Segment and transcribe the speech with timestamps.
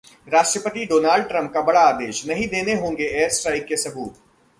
[0.27, 4.15] राष्ट्रपति Donald Trump का बड़ा आदेश, नहीं देने होंगे एयर स्ट्राइक के सबूत